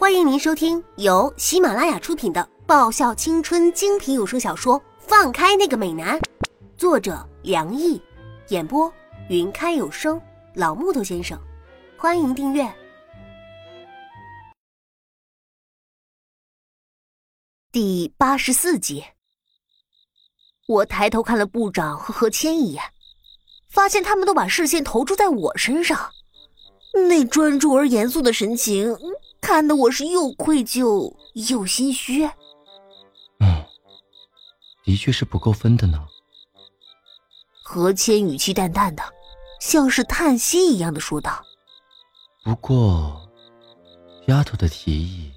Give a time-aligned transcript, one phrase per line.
[0.00, 6.18] 欢迎您收听由喜马拉雅出品的爆笑青春精品有声小说《放开那个美男》，
[6.78, 8.00] 作者梁毅，
[8.48, 8.90] 演播
[9.28, 10.18] 云开有声
[10.54, 11.38] 老木头先生。
[11.98, 12.66] 欢迎订阅。
[17.70, 19.04] 第八十四集，
[20.66, 22.82] 我抬头看了部长和何谦一眼，
[23.68, 26.10] 发现他们都把视线投注在我身上，
[27.06, 28.96] 那专注而严肃的神情。
[29.40, 31.14] 看得我是又愧疚
[31.48, 32.24] 又心虚。
[33.40, 33.64] 嗯，
[34.84, 36.06] 的确是不够分的呢。
[37.62, 39.02] 何谦语气淡淡的，
[39.60, 41.42] 像是叹息一样的说道
[42.44, 43.28] ：“不过，
[44.26, 45.32] 丫头的提议。”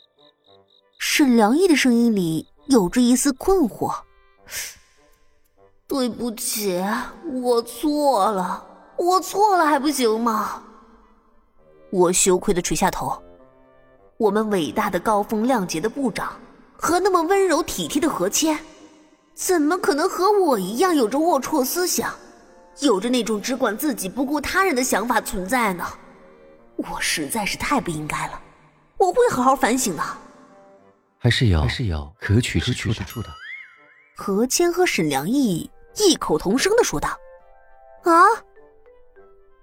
[1.00, 3.94] 沈良毅的声音里有着一丝困惑
[5.88, 6.84] ：“对不起，
[7.44, 8.66] 我错了，
[8.98, 10.64] 我错了还不行吗？”
[11.92, 13.22] 我羞愧的垂下头。
[14.23, 16.40] 我们伟大的高风亮节的部长
[16.77, 18.58] 和那么温柔体贴的何谦，
[19.34, 22.16] 怎么可能和我一样有着龌龊思想，
[22.80, 25.86] 有着那种只管自己不顾他人的想法存在呢？
[26.78, 28.42] 我实在是太不应该了，
[28.98, 30.02] 我会好好反省的。
[31.17, 33.30] 还是有还是有可取之处的。
[34.16, 37.09] 何谦和沈良义异口同声的说道
[38.09, 38.23] ：“啊！”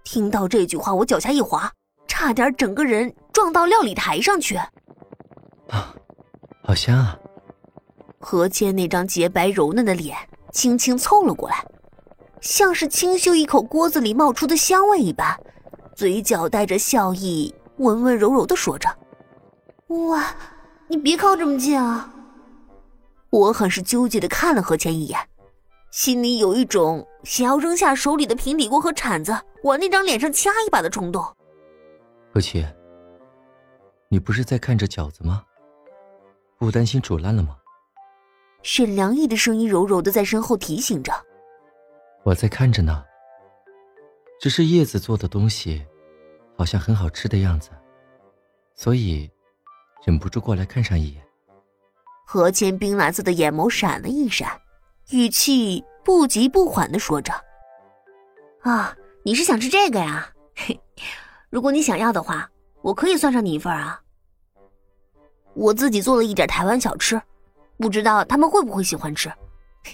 [0.05, 1.73] 听到这句话，我脚下一滑。
[2.21, 4.55] 差点整个人撞到料理台上去，
[5.69, 5.95] 啊，
[6.63, 7.19] 好香啊！
[8.19, 10.15] 何谦那张洁白柔嫩的脸
[10.53, 11.65] 轻轻凑了过来，
[12.43, 15.35] 像是清嗅一口锅子里冒出的香味一般，
[15.95, 18.87] 嘴角带着笑意，温温柔柔的说着
[19.89, 20.23] ：“哇，
[20.89, 22.13] 你别靠这么近啊！”
[23.33, 25.19] 我很是纠结的看了何谦一眼，
[25.91, 31.25] 心里有一种想要扔下手里的平底锅和铲子，往那张脸上掐一把的冲动。
[32.33, 32.65] 何琪，
[34.09, 35.45] 你不是在看着饺子吗？
[36.59, 37.57] 不担心煮烂了吗？
[38.63, 41.13] 沈良义的声音柔柔的在身后提醒着。
[42.23, 43.05] 我在看着呢。
[44.39, 45.85] 只是叶子做的东西，
[46.57, 47.71] 好像很好吃的样子，
[48.75, 49.31] 所以
[50.05, 51.23] 忍不住过来看上一眼。
[52.25, 54.61] 何谦冰蓝色的眼眸闪了一闪，
[55.11, 57.33] 语气不急不缓的说着
[58.63, 60.81] ：“啊，你是想吃这个呀？”嘿。
[61.51, 62.49] 如果你想要的话，
[62.81, 64.01] 我可以算上你一份啊。
[65.53, 67.21] 我自己做了一点台湾小吃，
[67.77, 69.31] 不知道他们会不会喜欢吃。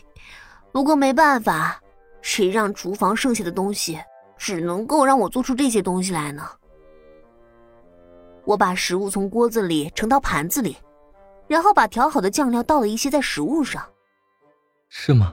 [0.70, 1.80] 不过没办法，
[2.20, 3.98] 谁让厨房剩下的东西
[4.36, 6.46] 只能够让我做出这些东西来呢？
[8.44, 10.76] 我把食物从锅子里盛到盘子里，
[11.48, 13.82] 然后把调好的酱料倒了一些在食物上。
[14.90, 15.32] 是吗？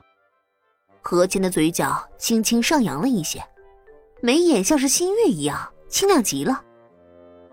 [1.01, 3.43] 何谦的嘴角轻轻上扬了一些，
[4.21, 5.72] 眉眼像是新月一样。
[5.93, 6.59] 清亮极了，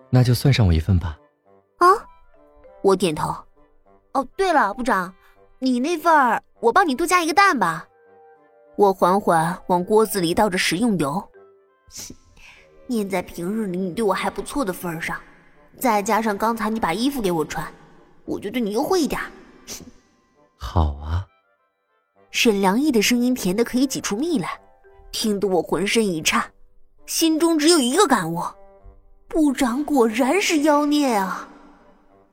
[0.09, 1.19] 那就算上我一份吧。
[1.77, 1.87] 啊，
[2.81, 3.29] 我点头。
[4.13, 5.15] 哦，对了，部长，
[5.59, 7.87] 你那份儿我帮你多加一个蛋吧。
[8.77, 11.23] 我缓缓往锅子里倒着食用油。
[12.87, 15.21] 念在平日里你对我还不错的份上，
[15.79, 17.71] 再加上刚才你把衣服给我穿，
[18.25, 19.21] 我就对你优惠一点。
[20.57, 21.27] 好啊。
[22.31, 24.59] 沈良义的声音甜的可以挤出蜜来，
[25.13, 26.43] 听得我浑身一颤。
[27.11, 28.41] 心中只有一个感悟：
[29.27, 31.49] 部长果然是妖孽啊！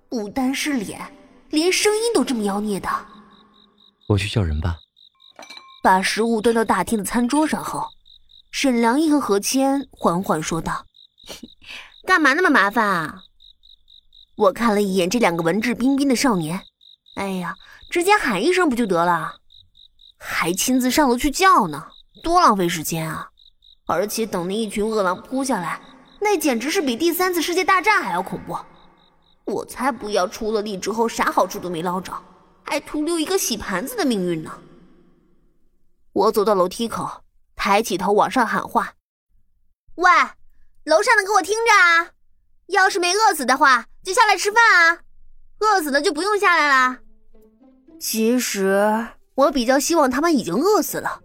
[0.08, 1.02] 不单是脸，
[1.50, 2.88] 连声音都这么妖孽的。
[4.08, 4.78] 我去叫人吧。
[5.82, 7.88] 把食物端到大厅的餐桌上后，
[8.52, 10.86] 沈良一和何谦缓缓说道
[12.06, 13.24] ：“干嘛那么麻烦啊？”
[14.38, 16.62] 我看了一眼这两个文质彬彬的少年，
[17.16, 17.56] 哎呀，
[17.90, 19.38] 直接喊一声不就得了？
[20.20, 21.88] 还亲自上楼去叫呢，
[22.22, 23.32] 多浪费时间啊！
[23.88, 25.82] 而且等那一群饿狼扑下来，
[26.20, 28.56] 那简直是比第三次世界大战还要恐怖。
[29.46, 32.14] 我才不要出了力之后啥好处都没捞着，
[32.64, 34.52] 还徒留一个洗盘子的命运呢。
[36.12, 37.24] 我走到楼梯口，
[37.56, 38.96] 抬起头往上喊话
[39.96, 40.12] ：“喂，
[40.84, 42.12] 楼上的给我听着啊！
[42.68, 44.98] 要是没饿死的话，就下来吃饭啊；
[45.60, 47.00] 饿死了就不用下来了。”
[47.98, 51.22] 其实我比较希望他们已经饿死了，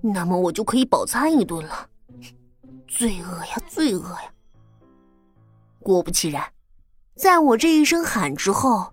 [0.00, 1.90] 那么我就可以饱餐一顿了。
[2.88, 4.32] 罪恶呀，罪恶呀！
[5.78, 6.42] 果不其然，
[7.14, 8.92] 在我这一声喊之后，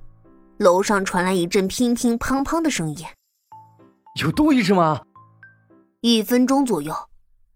[0.57, 3.05] 楼上传来一阵乒乒乓乓的声音。
[4.21, 5.01] 有多一只吗？
[6.01, 6.93] 一分钟左右，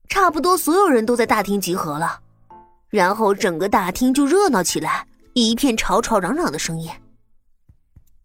[0.07, 2.21] 差不多所有人都在大厅集合了，
[2.89, 6.89] 然后整个大厅就热闹起来，一片吵吵嚷嚷的声音。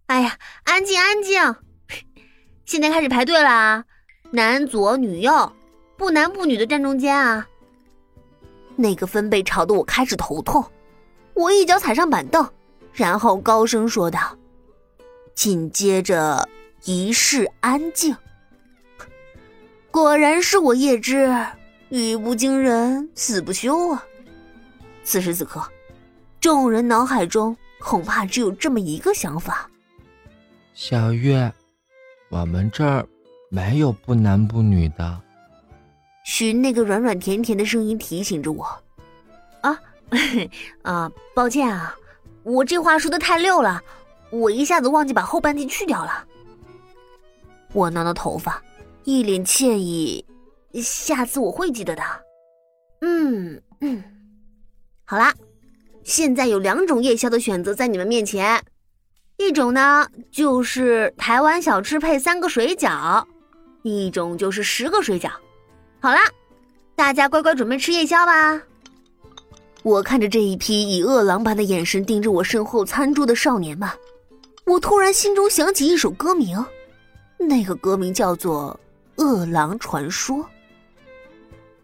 [0.07, 1.57] 哎呀，安静安静！
[2.65, 3.85] 现在开始排队了啊，
[4.31, 5.53] 男左女右，
[5.99, 7.49] 不男不女的站中间啊。
[8.77, 10.65] 那个分贝吵得我开始头痛，
[11.35, 12.49] 我一脚踩上板凳，
[12.93, 14.37] 然后高声说道。
[15.35, 16.49] 紧接着
[16.85, 18.17] 一世安静。
[19.91, 21.35] 果然是我叶芝，
[21.89, 24.05] 语不惊人死不休啊！
[25.03, 25.63] 此时此刻，
[26.41, 29.69] 众人脑海中恐怕只有这么一个想法：
[30.73, 31.53] 小月，
[32.29, 33.07] 我们这儿
[33.51, 35.21] 没有不男不女的。
[36.25, 38.67] 寻那个软软甜甜的声音提醒着我
[39.63, 39.79] ：“啊，
[40.83, 41.95] 啊，抱歉啊，
[42.43, 43.81] 我这话说的太溜了。”
[44.31, 46.27] 我一下子忘记把后半句去掉了。
[47.73, 48.61] 我挠挠头发，
[49.05, 50.25] 一脸歉意。
[50.83, 52.03] 下次我会记得的。
[53.03, 54.03] 嗯嗯，
[55.05, 55.33] 好啦，
[56.03, 58.61] 现在有两种夜宵的选择在你们面前，
[59.37, 63.25] 一种呢就是台湾小吃配三个水饺，
[63.85, 65.31] 一种就是十个水饺。
[66.05, 66.21] 好啦，
[66.95, 68.61] 大家乖乖准备吃夜宵吧。
[69.83, 73.89] 我看着这一批以饿狼般的眼神盯着我身后餐桌的少年们。
[74.67, 76.63] 我突然心中想起一首歌名，
[77.39, 78.79] 那个歌名叫做
[79.25, 80.37] 《饿狼传说》。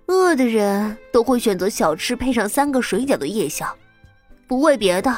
[0.05, 3.75] 饿的人都会选择小吃配上三个水饺的夜宵，
[4.47, 5.17] 不为别的，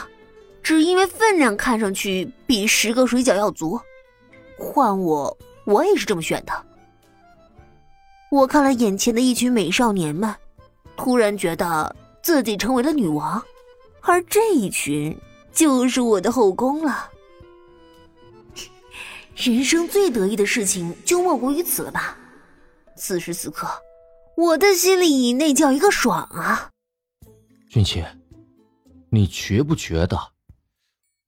[0.63, 3.81] 只因为分量看上去比十个水饺要足。
[4.57, 6.53] 换我，我也是这么选的。
[8.33, 10.35] 我看了眼前的一群美少年们，
[10.97, 13.43] 突然觉得自己成为了女王，
[14.01, 15.15] 而这一群
[15.53, 17.11] 就是我的后宫了。
[19.37, 22.17] 人生最得意的事情就莫过于此了吧？
[22.97, 23.69] 此时此刻，
[24.39, 26.71] 我的心里那叫一个爽啊！
[27.69, 28.03] 俊奇，
[29.11, 30.19] 你觉不觉得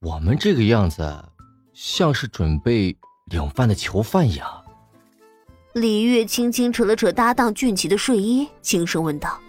[0.01, 1.23] 我们这个样子
[1.75, 2.97] 像是准备
[3.27, 4.64] 领饭的囚犯一样？
[5.75, 9.41] 李月轻轻扯了扯搭档俊奇的睡衣，轻声问道。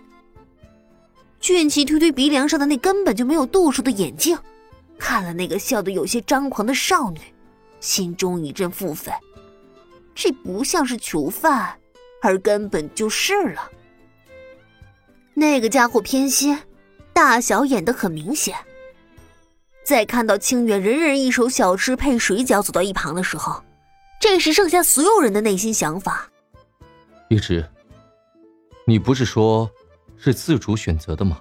[1.40, 4.36] 俊奇推推鼻梁上的那根本就没有度数的眼镜，
[4.98, 7.20] 看了那个笑得有些张狂的少女。
[7.80, 9.14] 心中一阵腹诽，
[10.16, 11.78] 这不像是囚犯，
[12.24, 13.70] 而根本就是了。
[15.36, 16.58] 那个家伙偏心，
[17.14, 18.56] 大小眼的很明显。
[19.84, 23.62] 在看到清远人人一手小吃配水饺走到一旁的时候，
[24.28, 26.28] 这时剩下所有人的内心想法。
[27.30, 27.64] 一直，
[28.88, 29.70] 你不是说
[30.18, 31.40] 是自主选择的吗？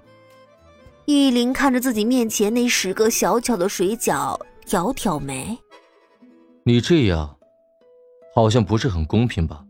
[1.06, 5.58] 玉林看着自己面前那十个小巧的水饺，挑挑眉。
[6.62, 7.34] 你这样，
[8.34, 9.64] 好像不是很公平吧？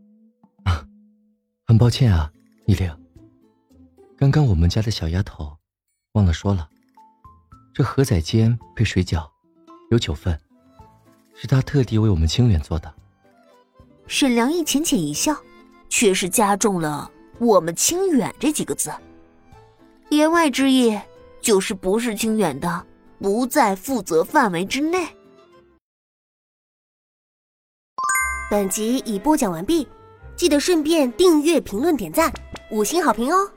[0.65, 0.85] 啊，
[1.69, 2.33] 很抱歉啊，
[2.67, 2.93] 依玲。
[4.19, 5.57] 刚刚我们家的小丫头
[6.15, 6.69] 忘了说了，
[7.73, 9.25] 这河仔煎配水饺
[9.93, 10.37] 有九份，
[11.37, 12.93] 是她特地为我们清远做的。
[14.07, 15.37] 沈良义浅浅一笑，
[15.89, 17.11] 却是加重了
[17.41, 18.93] “我们清远”这几个字，
[20.11, 20.99] 言外之意
[21.41, 22.87] 就是不是清远的，
[23.19, 25.09] 不在负责范围之内。
[28.51, 29.89] 本集已播讲完毕，
[30.37, 32.33] 记得顺便订阅、评论、点赞、
[32.71, 33.51] 五星好评哦！